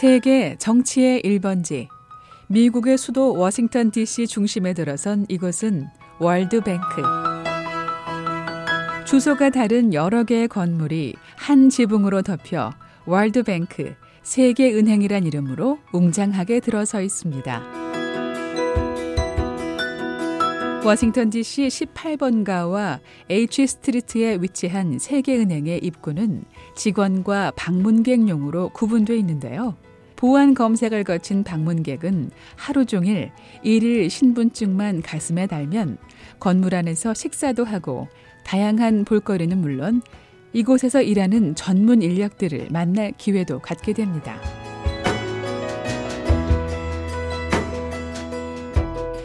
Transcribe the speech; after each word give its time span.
세계 0.00 0.54
정치의 0.60 1.22
1번지. 1.22 1.88
미국의 2.46 2.96
수도 2.96 3.34
워싱턴 3.34 3.90
DC 3.90 4.28
중심에 4.28 4.72
들어선 4.72 5.26
이곳은 5.28 5.88
월드뱅크. 6.20 7.02
주소가 9.04 9.50
다른 9.50 9.92
여러 9.92 10.22
개의 10.22 10.46
건물이 10.46 11.16
한 11.34 11.68
지붕으로 11.68 12.22
덮여 12.22 12.70
월드뱅크 13.06 13.96
세계은행이란 14.22 15.26
이름으로 15.26 15.80
웅장하게 15.92 16.60
들어서 16.60 17.02
있습니다. 17.02 17.60
워싱턴 20.84 21.28
DC 21.28 21.66
18번가와 21.66 23.00
H 23.28 23.66
스트리트에 23.66 24.38
위치한 24.40 25.00
세계은행의 25.00 25.80
입구는 25.82 26.44
직원과 26.76 27.54
방문객용으로 27.56 28.68
구분되어 28.68 29.16
있는데요. 29.16 29.74
보안 30.18 30.52
검색을 30.52 31.04
거친 31.04 31.44
방문객은 31.44 32.32
하루 32.56 32.84
종일 32.84 33.30
일일 33.62 34.10
신분증만 34.10 35.00
가슴에 35.02 35.46
달면 35.46 35.96
건물 36.40 36.74
안에서 36.74 37.14
식사도 37.14 37.64
하고 37.64 38.08
다양한 38.44 39.04
볼거리는 39.04 39.56
물론 39.56 40.02
이곳에서 40.52 41.02
일하는 41.02 41.54
전문 41.54 42.02
인력들을 42.02 42.66
만날 42.72 43.12
기회도 43.16 43.60
갖게 43.60 43.92
됩니다. 43.92 44.40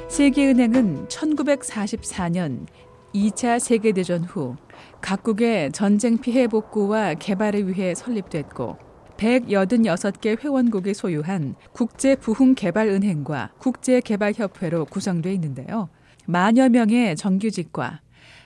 세계은행은 0.10 1.08
1944년 1.08 2.68
2차 3.16 3.58
세계대전 3.58 4.26
후 4.26 4.58
각국의 5.02 5.72
전쟁 5.72 6.20
피해 6.20 6.46
복구와 6.46 7.16
개발을 7.16 7.68
위해 7.68 7.96
설립됐고 7.96 8.93
186개 9.24 10.44
회원국이 10.44 10.94
소유한 10.94 11.56
국제부흥개발은행과 11.72 13.52
국제개발협회로 13.58 14.86
구성되어 14.86 15.32
있는데요. 15.34 15.90
만여 16.26 16.70
명의 16.70 17.16
정규직과 17.16 18.02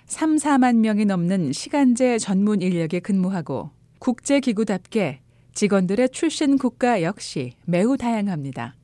3, 0.06 0.36
4만 0.38 0.78
명이 0.78 1.06
넘는 1.06 1.52
시간제 1.52 2.20
전문 2.20 2.62
인력에 2.62 3.00
근무하고 3.00 3.72
국제기구답게 4.00 5.22
직원들의 5.54 6.10
출신 6.10 6.58
국가 6.58 7.02
역시 7.02 7.54
매우 7.66 7.98
다양합니다. 7.98 8.76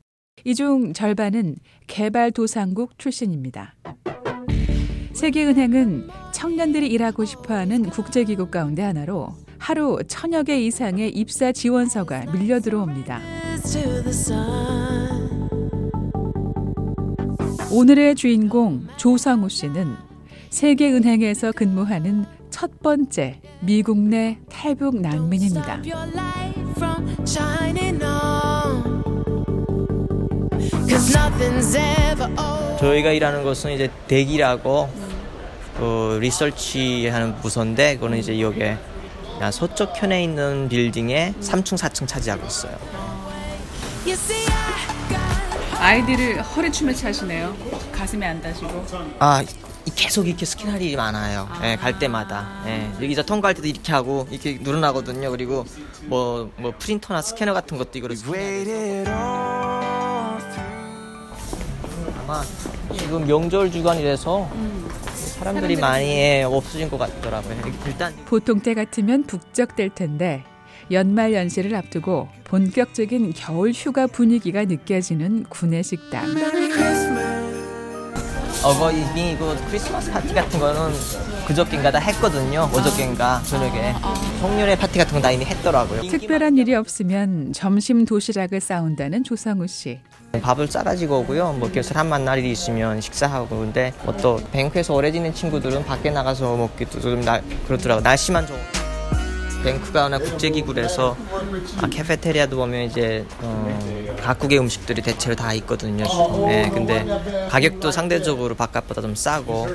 이 0.44 0.54
중 0.54 0.92
절반은 0.92 1.56
개발도상국 1.86 2.98
출신입니다. 2.98 3.74
세계은행은 5.14 6.08
청년들이 6.32 6.88
일하고 6.88 7.24
싶어 7.24 7.54
하는 7.54 7.84
국제기구 7.84 8.50
가운데 8.50 8.82
하나로 8.82 9.28
하루 9.64 9.98
천여 10.06 10.42
개 10.42 10.60
이상의 10.60 11.08
입사 11.08 11.50
지원서가 11.50 12.26
밀려 12.32 12.60
들어옵니다. 12.60 13.18
오늘의 17.72 18.14
주인공 18.14 18.86
조성우 18.98 19.48
씨는 19.48 19.94
세계은행에서 20.50 21.52
근무하는 21.52 22.26
첫 22.50 22.82
번째 22.82 23.40
미국 23.60 23.96
내 23.96 24.36
탈북 24.50 25.00
난민입니다. 25.00 25.80
저희가 32.78 33.12
일하는 33.12 33.42
곳은 33.42 33.72
이제 33.72 33.90
대기라고 34.08 34.90
그 35.78 36.18
리서치하는 36.20 37.36
부서인데 37.36 37.94
그거는 37.94 38.18
이제 38.18 38.38
여기에 38.38 38.76
서쪽 39.52 39.92
편에 39.94 40.22
있는 40.22 40.68
빌딩에 40.68 41.34
3층 41.40 41.76
4층 41.76 42.06
차지하고 42.08 42.46
있어요. 42.46 42.76
아이디를 45.78 46.42
허리춤에 46.42 46.94
차시네요. 46.94 47.54
가슴에 47.92 48.26
안 48.26 48.40
다시고. 48.40 48.86
아 49.18 49.44
계속 49.94 50.26
이렇게 50.26 50.46
스캔할 50.46 50.80
일이 50.80 50.96
많아요. 50.96 51.46
아. 51.50 51.58
네, 51.60 51.76
갈 51.76 51.98
때마다. 51.98 52.62
네, 52.64 52.90
여기서 53.02 53.22
통과할 53.22 53.54
때도 53.54 53.68
이렇게 53.68 53.92
하고 53.92 54.26
이렇게 54.30 54.58
누르나거든요. 54.60 55.30
그리고 55.30 55.66
뭐, 56.04 56.50
뭐 56.56 56.72
프린터나 56.78 57.20
스캐너 57.20 57.52
같은 57.52 57.76
것도 57.76 57.98
이거를 57.98 58.16
아마 62.20 62.42
지금 62.96 63.26
명절 63.26 63.70
주간이라서 63.70 64.48
음. 64.54 64.88
사람들이 65.38 65.76
많이 65.76 66.42
없어진 66.44 66.88
것 66.88 66.98
같더라고요. 66.98 67.56
일단 67.86 68.14
보통 68.26 68.60
때 68.60 68.74
같으면 68.74 69.24
북적될 69.24 69.90
텐데 69.90 70.44
연말 70.90 71.32
연시를 71.32 71.74
앞두고 71.74 72.28
본격적인 72.44 73.32
겨울 73.34 73.72
휴가 73.72 74.06
분위기가 74.06 74.64
느껴지는 74.64 75.44
구내 75.48 75.82
식당. 75.82 76.26
어버이니고 78.64 79.54
크리스마스 79.68 80.10
파티 80.10 80.32
같은 80.32 80.58
거는 80.58 80.92
그저께인가 81.46 81.90
다 81.90 81.98
했거든요. 81.98 82.70
어저께인가 82.72 83.42
저녁에 83.42 83.92
송년회 84.40 84.78
파티 84.78 84.98
같은 84.98 85.14
거다 85.14 85.30
이미 85.32 85.44
했더라고요. 85.44 86.02
특별한 86.02 86.56
일이 86.56 86.74
없으면 86.74 87.52
점심 87.52 88.06
도시락을 88.06 88.60
싸운다는 88.60 89.24
조상우 89.24 89.66
씨. 89.66 90.00
밥을 90.40 90.66
싸가지고 90.68 91.20
오고요. 91.20 91.52
뭐 91.54 91.70
교수를 91.72 92.00
한 92.00 92.24
날이 92.24 92.50
있으면 92.50 93.00
식사하고 93.00 93.58
근데 93.58 93.92
뭐 94.04 94.14
또 94.24 94.40
뱅크에서 94.52 94.94
오래 94.94 95.10
지낸 95.12 95.34
친구들은 95.34 95.84
밖에 95.84 96.10
나가서 96.10 96.56
먹기도 96.56 97.00
좀 97.00 97.20
나, 97.20 97.40
그렇더라고. 97.66 98.00
날씨만 98.00 98.46
좋. 98.46 98.54
뱅크가 99.64 100.04
하나 100.04 100.18
국제기구라서 100.18 101.16
아, 101.80 101.88
카페테리아도 101.88 102.56
보면 102.56 102.82
이제 102.82 103.26
어, 103.40 104.14
각국의 104.20 104.58
음식들이 104.58 105.02
대체로 105.02 105.34
다 105.34 105.54
있거든요. 105.54 106.04
네, 106.46 106.70
근데 106.72 107.04
가격도 107.48 107.90
상대적으로 107.90 108.54
바깥보다 108.54 109.00
좀 109.00 109.14
싸고 109.14 109.66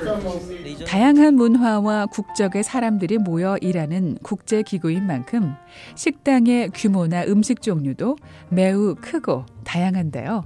다양한 0.86 1.34
문화와 1.34 2.06
국적의 2.06 2.62
사람들이 2.62 3.18
모여 3.18 3.56
일하는 3.60 4.16
국제기구인 4.22 5.06
만큼 5.06 5.54
식당의 5.96 6.70
규모나 6.72 7.24
음식 7.24 7.60
종류도 7.60 8.16
매우 8.48 8.94
크고 8.94 9.44
다양한데요. 9.64 10.44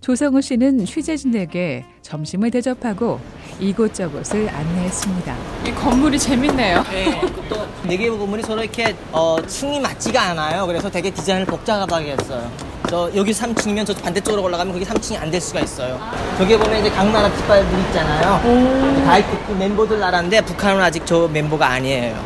조성우 0.00 0.40
씨는 0.40 0.84
취재진에게 0.84 1.84
점심을 2.02 2.50
대접하고 2.50 3.20
이곳저곳을 3.62 4.48
안내했습니다. 4.52 5.34
이 5.66 5.70
건물이 5.72 6.18
재밌네요. 6.18 6.82
네, 6.90 7.20
또 7.48 7.62
네 7.84 7.96
개 7.96 8.08
건물이 8.08 8.42
서로 8.42 8.62
이렇게 8.62 8.94
어, 9.12 9.36
층이 9.46 9.80
맞지가 9.80 10.20
않아요. 10.30 10.66
그래서 10.66 10.90
되게 10.90 11.10
디자인을 11.10 11.46
복잡하게 11.46 12.12
했어요. 12.12 12.50
저 12.88 13.10
여기 13.14 13.32
3층이면 13.32 13.86
저 13.86 13.94
반대쪽으로 13.94 14.42
올라가면 14.42 14.72
거기 14.74 14.84
3층이 14.84 15.20
안 15.20 15.30
될 15.30 15.40
수가 15.40 15.60
있어요. 15.60 15.98
저기 16.38 16.56
보면 16.58 16.80
이제 16.80 16.90
각 16.90 17.04
나라 17.10 17.30
깃발들 17.30 17.78
있잖아요. 17.86 19.04
가입국 19.06 19.56
멤버들 19.56 19.98
나라인데 20.00 20.40
북한은 20.42 20.80
아직 20.82 21.06
저 21.06 21.28
멤버가 21.28 21.68
아니에요. 21.68 22.16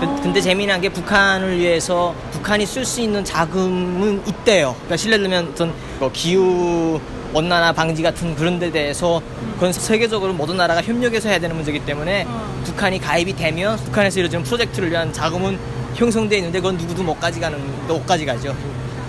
그, 0.00 0.06
근데 0.22 0.40
재미난 0.40 0.80
게 0.80 0.88
북한을 0.88 1.58
위해서 1.58 2.14
북한이 2.32 2.64
쓸 2.66 2.84
수 2.84 3.00
있는 3.00 3.24
자금은 3.24 4.22
있대요. 4.26 4.72
그러니까 4.76 4.96
실례되면 4.96 5.48
어떤 5.52 5.72
뭐 5.98 6.10
기후 6.12 7.00
원난화 7.32 7.72
방지 7.72 8.02
같은 8.02 8.34
그런 8.34 8.58
데 8.58 8.70
대해서 8.70 9.22
그건 9.54 9.72
세계적으로 9.72 10.32
모든 10.32 10.56
나라가 10.56 10.82
협력해서 10.82 11.28
해야 11.28 11.38
되는 11.38 11.54
문제이기 11.56 11.84
때문에 11.84 12.24
어. 12.26 12.62
북한이 12.64 12.98
가입이 13.00 13.34
되면 13.36 13.76
북한에서 13.76 14.20
이루어지는 14.20 14.44
프로젝트를 14.44 14.90
위한 14.90 15.12
자금은 15.12 15.58
형성돼 15.94 16.36
있는데 16.38 16.60
그건 16.60 16.76
누구도 16.76 17.02
못 17.02 17.18
가져가는 17.18 17.58
못 17.86 18.06
가져가죠. 18.06 18.56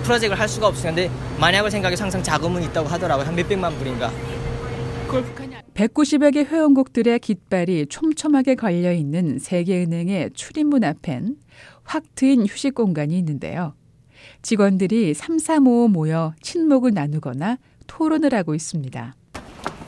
프로젝트를 0.03 0.39
할 0.39 0.47
수가 0.47 0.67
없으니까 0.67 0.95
근데 0.95 1.11
만약을 1.39 1.71
생각해서 1.71 2.03
항상 2.03 2.23
자금은 2.23 2.63
있다고 2.63 2.87
하더라고요. 2.87 3.25
한 3.25 3.35
몇백만 3.35 3.77
불인가. 3.77 4.11
그걸 5.05 5.23
북한이 5.23 5.55
190여 5.73 6.33
개 6.33 6.41
회원국들의 6.41 7.19
깃발이 7.19 7.87
촘촘하게 7.87 8.55
걸려 8.55 8.91
있는 8.91 9.39
세계은행의 9.39 10.31
출입문 10.33 10.83
앞엔 10.83 11.37
확 11.83 12.03
트인 12.15 12.45
휴식 12.45 12.75
공간이 12.75 13.17
있는데요. 13.19 13.73
직원들이 14.41 15.13
3, 15.13 15.39
3, 15.39 15.67
5 15.67 15.87
모여 15.87 16.33
친목을 16.41 16.93
나누거나 16.93 17.57
토론을 17.89 18.33
하고 18.33 18.55
있습니다. 18.55 19.13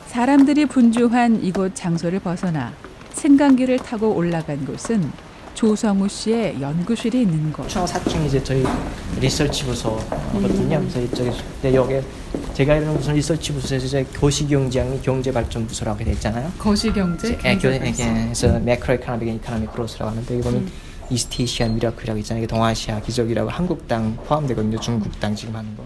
사람들이 0.08 0.66
분주한 0.66 1.42
이곳 1.42 1.74
장소를 1.74 2.20
벗어나 2.20 2.72
승강기를 3.14 3.78
타고 3.78 4.14
올라간 4.14 4.66
곳은 4.66 5.10
조성우 5.54 6.08
씨의 6.08 6.60
연구실이 6.60 7.22
있는 7.22 7.52
곳. 7.52 7.68
총 7.68 7.84
4층 7.84 8.26
이제 8.26 8.42
저희 8.42 8.64
리서치 9.20 9.64
부서거든요. 9.64 10.80
그래서 10.80 11.00
이쪽에 11.00 11.32
네, 11.62 11.74
여기 11.74 12.00
제가 12.52 12.76
이런 12.76 12.94
무슨 12.94 13.14
리서치 13.14 13.52
부서에서 13.52 13.86
이제 13.86 14.04
거시경제학이 14.18 15.00
경제발전부서라고 15.02 16.04
되어 16.04 16.12
있잖아요. 16.14 16.50
거시경제? 16.58 17.38
예, 17.44 17.56
그래서 17.56 18.58
macro 18.58 18.94
economic 18.94 19.28
economic 19.36 19.72
growth라고 19.72 20.10
하는데 20.10 20.40
보면 20.40 20.60
음. 20.62 20.72
East 21.10 21.38
Asian 21.38 21.74
Miracle이라고 21.76 22.18
있잖아요. 22.20 22.46
동아시아 22.46 23.00
기적이라고 23.00 23.50
한국 23.50 23.86
당 23.86 24.16
포함되거든요. 24.26 24.80
중국 24.80 25.18
당 25.20 25.34
지금 25.34 25.54
하는 25.54 25.76
거. 25.76 25.84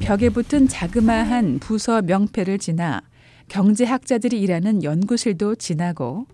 벽에 0.00 0.28
붙은 0.28 0.68
자그마한 0.68 1.58
부서 1.58 2.00
명패를 2.02 2.58
지나 2.58 3.02
경제학자들이 3.48 4.40
일하는 4.40 4.84
연구실도 4.84 5.56
지나고 5.56 6.26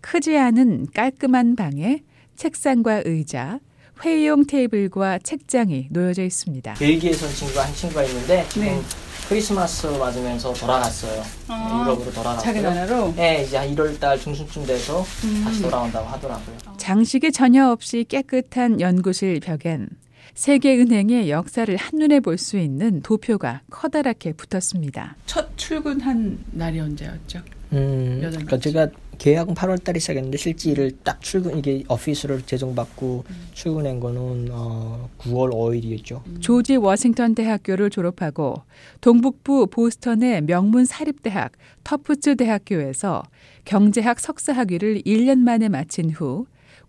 크지 0.00 0.36
않은 0.38 0.86
깔끔한 0.94 1.56
방에 1.56 2.02
책상과 2.36 3.02
의자, 3.04 3.60
회의용 4.02 4.46
테이블과 4.46 5.18
책장이 5.20 5.88
놓여져 5.90 6.22
있습니다. 6.24 6.74
벨기에에서 6.74 7.26
온 7.26 7.32
친구가 7.32 7.66
한 7.66 7.74
친구가 7.74 8.02
있는데 8.04 8.46
지금 8.48 8.66
네. 8.66 8.82
크리스마스 9.28 9.86
맞으면서 9.88 10.52
돌아갔어요. 10.52 11.22
아, 11.48 11.82
유럽으로 11.82 12.12
돌아갔어요. 12.12 12.40
자기 12.42 12.60
나라로? 12.60 13.12
네, 13.16 13.42
이제 13.42 13.56
한 13.56 13.74
1월 13.74 13.98
달 13.98 14.18
중순쯤 14.18 14.66
돼서 14.66 15.04
음. 15.24 15.42
다시 15.44 15.62
돌아온다고 15.62 16.06
하더라고요. 16.06 16.56
장식이 16.76 17.32
전혀 17.32 17.68
없이 17.68 18.04
깨끗한 18.08 18.80
연구실 18.80 19.40
벽엔 19.40 19.88
세계은행의 20.36 21.30
역사를 21.30 21.74
한눈에 21.74 22.20
볼 22.20 22.36
수 22.36 22.58
있는 22.58 23.00
도표가 23.00 23.62
커다랗게 23.70 24.34
붙었습니다. 24.34 25.16
첫 25.24 25.48
출근한 25.56 26.38
날이 26.52 26.78
언제였죠? 26.78 27.40
음, 27.72 28.18
몇 28.20 28.28
그러니까? 28.30 28.58
제가 28.58 28.88
계약은 29.16 29.54
8월 29.54 29.82
달에 29.82 29.98
시작했는데 29.98 30.36
실제 30.36 30.70
일을 30.70 30.92
딱 31.02 31.22
출근 31.22 31.56
이게 31.58 31.82
오피스를 31.88 32.42
제정받고 32.42 33.24
음. 33.28 33.46
출근한 33.54 33.98
거는 33.98 34.48
어, 34.52 35.08
9월 35.18 35.50
5일이었죠. 35.50 36.20
조지 36.42 36.76
워싱턴 36.76 37.34
대학교를 37.34 37.88
졸업하고 37.88 38.56
동북부 39.00 39.68
보스턴의 39.68 40.42
명문 40.42 40.84
사립대학 40.84 41.52
터프츠 41.82 42.36
대학교에서 42.36 43.22
경제학 43.64 44.20
석사 44.20 44.52
학위를 44.52 45.00
1년 45.06 45.38
만에 45.38 45.70
마친 45.70 46.10
후 46.10 46.44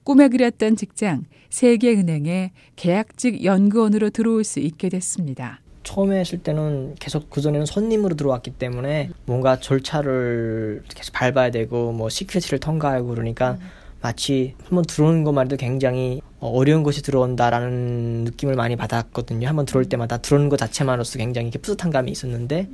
꿈에 0.07 0.29
그렸던 0.29 0.77
직장 0.77 1.25
세계은행의 1.49 2.51
계약직 2.77 3.43
연구원으로 3.43 4.09
들어올 4.09 4.45
수 4.45 4.61
있게 4.61 4.87
됐습니다. 4.87 5.59
처음에 5.83 6.21
했을 6.21 6.37
때는 6.37 6.95
계속 6.97 7.29
그 7.29 7.41
전에는 7.41 7.65
손님으로 7.65 8.15
들어왔기 8.15 8.51
때문에 8.51 9.09
뭔가 9.25 9.59
절차를 9.59 10.83
계속 10.95 11.11
밟아야 11.11 11.51
되고 11.51 11.91
뭐 11.91 12.07
security를 12.07 12.59
통과하고 12.59 13.09
그러니까 13.09 13.57
마치 14.01 14.55
한번 14.63 14.85
들어오는 14.85 15.25
것만 15.25 15.47
해도 15.47 15.57
굉장히 15.57 16.21
어, 16.39 16.51
어려운 16.51 16.83
것이 16.83 17.01
들어온다라는 17.01 18.23
느낌을 18.23 18.55
많이 18.55 18.77
받았거든요. 18.77 19.45
한번 19.45 19.65
들어올 19.65 19.83
때마다 19.89 20.19
들어오는 20.19 20.47
것 20.47 20.55
자체만으로서 20.55 21.17
굉장히 21.17 21.49
이렇게 21.49 21.59
뿌듯한 21.59 21.91
감이 21.91 22.09
있었는데 22.11 22.69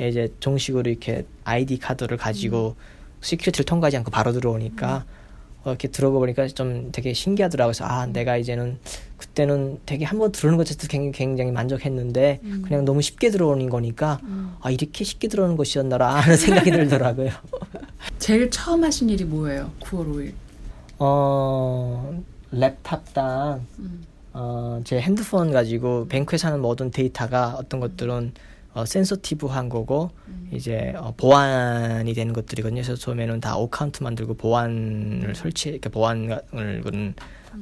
이제 0.00 0.34
정식으로 0.40 0.90
이렇게 0.90 1.26
아이디 1.44 1.78
카드를 1.78 2.16
가지고 2.16 2.74
security를 3.20 3.66
통과하지 3.66 3.98
않고 3.98 4.10
바로 4.10 4.32
들어오니까 4.32 4.96
어, 4.96 5.21
이렇게 5.64 5.88
들어가 5.88 6.18
보니까 6.18 6.46
좀 6.48 6.90
되게 6.92 7.12
신기하더라고요. 7.12 7.72
그래서 7.72 7.84
아, 7.84 8.06
내가 8.06 8.36
이제는 8.36 8.78
그때는 9.16 9.78
되게 9.86 10.04
한번 10.04 10.32
들어오는 10.32 10.56
것 10.58 10.66
자체도 10.66 10.88
굉장히, 10.88 11.12
굉장히 11.12 11.52
만족했는데 11.52 12.40
그냥 12.64 12.84
너무 12.84 13.00
쉽게 13.02 13.30
들어오는 13.30 13.68
거니까 13.70 14.20
아, 14.60 14.70
이렇게 14.70 15.04
쉽게 15.04 15.28
들어오는 15.28 15.56
것이었나라 15.56 16.14
하는 16.16 16.36
생각이 16.36 16.70
들더라고요. 16.70 17.30
제일 18.18 18.50
처음 18.50 18.82
하신 18.82 19.10
일이 19.10 19.24
뭐예요? 19.24 19.70
9월 19.80 20.12
5일. 20.12 20.32
어, 20.98 22.20
laptop이랑 22.52 23.60
어, 24.34 24.80
제 24.84 25.00
핸드폰 25.00 25.52
가지고 25.52 26.06
bank에서는 26.08 26.60
모든 26.60 26.90
데이터가 26.90 27.56
어떤 27.58 27.80
것들은 27.80 28.32
어, 28.74 28.84
센서티브한 28.84 29.68
거고 29.68 30.10
이제 30.50 30.94
어, 30.96 31.12
보안이 31.16 32.14
되는 32.14 32.32
것들이거든요. 32.32 32.82
그래서 32.82 32.94
처음에는 32.96 33.40
다 33.40 33.56
account 33.56 34.02
만들고 34.02 34.34
보안을 34.34 35.34
설치, 35.34 35.70
이렇게 35.70 35.88
보안을 35.88 36.80
그런, 36.82 37.14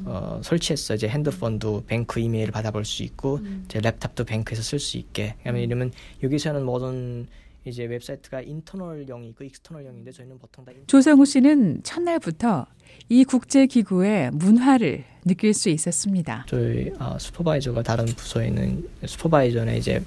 어, 0.04 0.40
설치했어요. 0.42 0.96
이제 0.96 1.08
핸드폰도 1.08 1.84
bank 1.86 2.20
이메일을 2.20 2.52
받아볼 2.52 2.84
수 2.84 3.02
있고, 3.02 3.40
이제 3.64 3.80
laptop도 3.80 4.26
bank에서 4.26 4.62
쓸 4.62 4.78
수 4.78 4.98
있게. 4.98 5.34
왜냐면 5.44 5.62
이러면 5.62 5.92
여기서는 6.22 6.64
모든 6.64 7.26
이제 7.64 7.84
웹사이트가 7.84 8.40
internal형이 8.40 9.28
있고 9.28 9.44
external형인데 9.44 10.12
저희는 10.12 10.38
보통 10.38 10.64
다 10.64 10.72
조성우 10.86 11.26
씨는 11.26 11.82
첫날부터 11.82 12.66
이 13.08 13.24
국제 13.24 13.66
기구의 13.66 14.30
문화를 14.32 15.04
느낄 15.24 15.52
수 15.54 15.68
있었습니다. 15.68 16.44
저희 16.48 16.90
어, 16.98 17.16
슈퍼바이저가 17.18 17.82
다른 17.82 18.06
부서에 18.06 18.48
있는 18.48 18.88
슈퍼바이저네 19.04 19.76
이제 19.76 20.02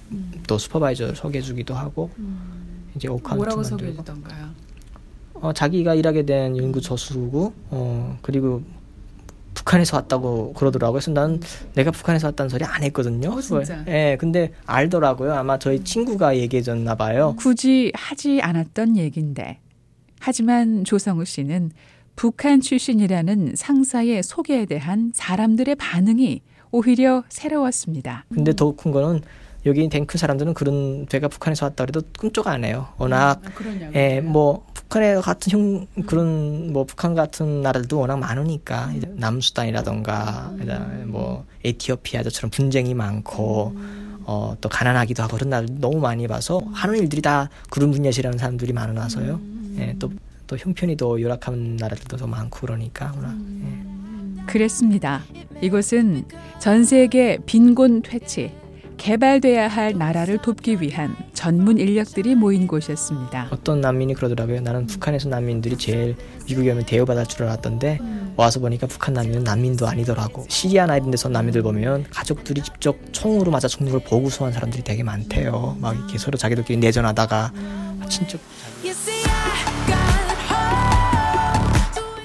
또 0.47 0.57
supervisor 0.57 1.13
소개해주기도 1.15 1.73
하고 1.73 2.09
이제 2.95 3.07
account 3.07 3.45
만들고 3.55 3.97
주던가요? 3.97 4.49
어, 5.35 5.53
자기가 5.53 5.95
일하게 5.95 6.25
된 6.25 6.57
연구 6.57 6.81
저수고 6.81 7.53
어 7.69 8.17
그리고 8.21 8.63
북한에서 9.53 9.97
왔다고 9.97 10.53
그러더라고요. 10.53 10.93
그래서 10.93 11.11
난 11.11 11.39
내가 11.73 11.91
북한에서 11.91 12.27
왔다는 12.27 12.49
소리 12.49 12.63
안 12.65 12.83
했거든요. 12.83 13.29
어, 13.31 13.41
진짜? 13.41 13.83
예, 13.87 14.17
근데 14.19 14.51
알더라고요. 14.65 15.33
아마 15.33 15.59
저희 15.59 15.83
친구가 15.83 16.37
얘기해줬나 16.37 16.95
봐요. 16.95 17.35
굳이 17.37 17.91
하지 17.93 18.41
않았던 18.41 18.97
얘긴데. 18.97 19.59
하지만 20.19 20.83
조성우 20.85 21.25
씨는 21.25 21.71
북한 22.15 22.61
출신이라는 22.61 23.53
상사의 23.55 24.23
소개에 24.23 24.65
대한 24.65 25.11
사람들의 25.13 25.75
반응이 25.75 26.41
오히려 26.71 27.23
새로웠습니다. 27.29 28.25
근데 28.33 28.53
더 28.55 28.71
큰 28.75 28.91
거는 28.91 29.21
여기 29.65 29.87
탱크 29.87 30.17
사람들은 30.17 30.53
그런 30.55 31.05
배가 31.09 31.27
북한에서 31.29 31.67
왔다 31.67 31.85
그래도 31.85 32.01
꿈쩍 32.19 32.47
안 32.47 32.65
해요. 32.65 32.87
워낙 32.97 33.41
예, 33.95 34.19
뭐 34.19 34.65
북한에 34.73 35.15
같은 35.15 35.51
형 35.51 35.87
그런 36.05 36.73
뭐 36.73 36.83
북한 36.85 37.15
같은 37.15 37.61
나라들도 37.61 37.97
워낙 37.97 38.17
많으니까 38.17 38.91
이제 38.95 39.07
남수단이라던가 39.15 40.53
그다음에 40.59 41.05
뭐 41.05 41.45
에티오피아처럼 41.63 42.51
분쟁이 42.51 42.93
많고 42.93 43.75
어 44.25 44.55
또 44.61 44.69
가난하기도 44.69 45.21
하고 45.23 45.35
그런 45.37 45.49
나라들 45.49 45.75
너무 45.79 45.99
많이 45.99 46.27
봐서 46.27 46.61
하는 46.73 46.97
일들이 46.97 47.21
다 47.21 47.49
그런 47.69 47.91
분야시라는 47.91 48.37
사람들이 48.37 48.71
많아서요. 48.73 49.39
예, 49.77 49.95
또 49.99 50.11
또 50.53 50.57
형편이 50.57 50.97
더 50.97 51.19
열악한 51.19 51.77
나라들도 51.77 52.15
더 52.15 52.27
많고 52.27 52.59
그러니까 52.67 53.11
워낙 53.15 53.35
예. 53.63 54.45
그랬습니다. 54.45 55.23
이곳은 55.61 56.25
전 56.59 56.83
세계 56.83 57.39
빈곤 57.47 58.03
퇴치, 58.03 58.51
개발돼야 58.97 59.67
할 59.67 59.97
나라를 59.97 60.37
돕기 60.43 60.79
위한 60.79 61.15
전문 61.33 61.79
인력들이 61.79 62.35
모인 62.35 62.67
곳이었습니다. 62.67 63.47
어떤 63.49 63.81
난민이 63.81 64.13
그러더라고요. 64.13 64.61
나는 64.61 64.85
북한에서 64.85 65.27
난민들이 65.27 65.75
제일 65.75 66.15
미국에 66.45 66.69
오면 66.69 66.85
대우받을 66.85 67.25
줄 67.25 67.45
알았던데 67.45 67.97
와서 68.35 68.59
보니까 68.59 68.85
북한 68.85 69.15
난민은 69.15 69.43
난민도 69.43 69.87
아니더라고. 69.87 70.45
시리아나 70.49 70.97
이런 70.97 71.09
데서 71.09 71.29
난민들 71.29 71.63
보면 71.63 72.05
가족들이 72.11 72.61
직접 72.61 72.95
총으로 73.11 73.49
맞아 73.49 73.67
죽는 73.67 73.91
걸 73.91 74.01
보고 74.01 74.29
소한 74.29 74.53
사람들이 74.53 74.83
되게 74.83 75.01
많대요. 75.01 75.77
막 75.81 75.95
이렇게 75.95 76.19
서로 76.19 76.37
자기들끼리 76.37 76.77
내전하다가 76.77 77.53
친척 78.07 78.39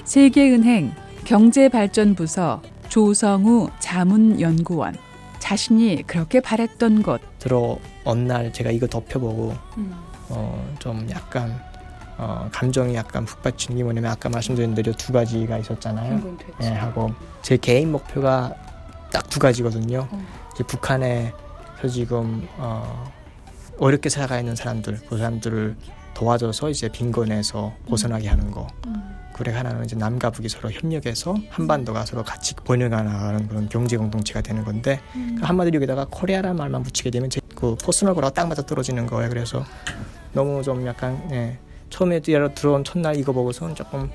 세계은행 0.09 0.91
경제발전부서 1.23 2.63
조성우 2.87 3.69
자문연구원. 3.77 4.95
자신이 5.37 6.01
그렇게 6.07 6.39
바랬던 6.39 7.03
곳. 7.03 7.21
들어온 7.37 8.25
날 8.25 8.51
제가 8.51 8.71
이거 8.71 8.87
덮여보고 8.87 9.53
어, 10.29 10.75
좀 10.79 11.07
약간 11.11 11.61
어, 12.17 12.49
감정이 12.51 12.95
약간 12.95 13.23
북받친 13.23 13.77
게 13.77 13.83
뭐냐면 13.83 14.09
아까 14.09 14.29
말씀드린 14.29 14.73
대로 14.73 14.91
두 14.93 15.13
가지가 15.13 15.59
있었잖아요. 15.59 16.37
예, 16.63 16.67
하고 16.69 17.11
제 17.43 17.55
개인 17.57 17.91
목표가 17.91 18.55
딱 19.11 19.29
두 19.29 19.37
가지거든요. 19.37 20.07
이제 20.55 20.63
북한에서 20.63 21.87
지금 21.87 22.47
어, 22.57 23.11
어렵게 23.77 24.09
살아가고 24.09 24.39
있는 24.39 24.55
사람들, 24.55 25.01
그 25.07 25.19
사람들을 25.19 25.75
도와줘서 26.15 26.71
이제 26.71 26.89
빈곤에서 26.89 27.73
벗어나게 27.87 28.27
하는 28.27 28.49
거. 28.49 28.65
그 28.81 28.89
리고 29.43 29.57
하나는 29.57 29.83
이제 29.85 29.95
남과 29.95 30.29
북이 30.31 30.49
서로 30.49 30.71
협력해서 30.71 31.35
한반도가 31.49 32.05
서로 32.05 32.23
같이 32.23 32.55
번영하는 32.55 33.47
그런 33.47 33.69
경제 33.69 33.97
공동체가 33.97 34.41
되는 34.41 34.63
건데 34.63 34.99
그 35.13 35.43
한마디로 35.43 35.75
여기다가 35.77 36.05
코리아라는 36.09 36.55
말만 36.57 36.83
붙이게 36.83 37.09
되면 37.11 37.29
제 37.29 37.47
그 37.47 37.75
personal 37.83 38.15
goal이랑 38.15 38.31
딱 38.33 38.47
맞아 38.47 38.61
떨어지는 38.61 39.05
거예요. 39.07 39.29
그래서 39.29 39.63
너무 40.33 40.61
좀 40.63 40.85
약간 40.85 41.21
예, 41.31 41.57
처음에 41.89 42.19
들어- 42.19 42.53
들어온 42.53 42.83
첫날 42.83 43.15
이거 43.17 43.31
보고서는 43.31 43.75
조금 43.75 44.09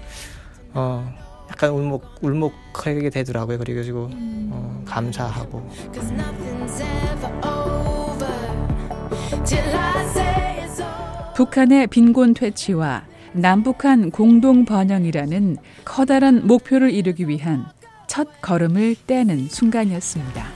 어 0.75 1.13
약간 1.51 1.71
울먹 1.71 2.03
울먹하게 2.23 3.11
되더라고요. 3.11 3.59
그래가지고 3.59 4.11
어, 4.13 4.83
감사하고 4.87 5.69
Cause 5.93 6.15
nothing's 6.15 6.81
ever 6.81 7.33
over 7.47 9.45
till 9.45 9.77
I 9.77 10.05
say 10.07 10.67
it's 10.67 10.81
over. 10.81 11.33
북한의 11.35 11.87
빈곤 11.89 12.35
퇴치와 12.35 13.05
남북한 13.35 14.13
공동 14.13 14.65
번영이라는 14.65 15.57
커다란 15.85 16.47
목표를 16.47 16.93
이루기 16.93 17.29
위한 17.29 17.67
첫 18.07 18.29
걸음을 18.41 18.95
떼는 19.09 19.49
순간이었습니다. 19.49 20.47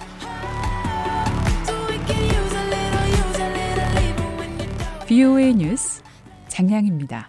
So 1.66 1.74
we 1.88 1.98
can 2.06 2.22
use 2.24 2.56
a 2.56 2.64
little, 2.66 3.08
use 3.08 3.42
a 3.42 3.48
little, 3.50 3.90
even 4.04 4.38
when 4.38 4.60
you 4.60 4.66
don't. 4.78 5.06
VOA 5.08 5.54
뉴스 5.54 6.02
장량입니다. 6.46 7.26